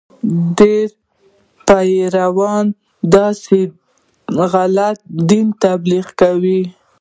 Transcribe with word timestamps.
ډېرو 0.57 0.95
پیرانو 1.67 2.73
داسې 3.15 3.59
غلط 4.51 4.97
دیني 5.29 5.53
تبلیغات 5.63 6.13
کول. 6.19 6.61